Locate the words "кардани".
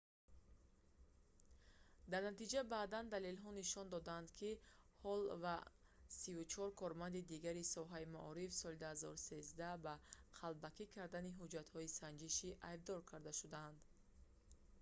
10.95-11.35